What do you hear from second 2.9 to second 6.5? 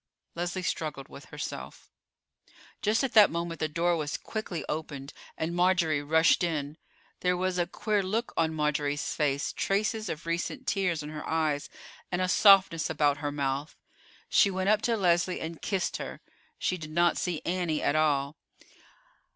at that moment the door was quickly opened, and Marjorie rushed